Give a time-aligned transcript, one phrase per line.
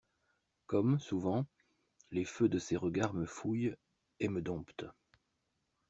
[0.65, 1.45] Comme, souvent,
[2.09, 3.75] les feux de ses regards me fouillent
[4.19, 4.85] et me domptent!